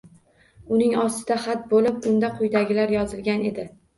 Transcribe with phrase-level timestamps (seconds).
[0.77, 3.67] Uning ostida xat bo`lib unda quyidagilar yozilgan edi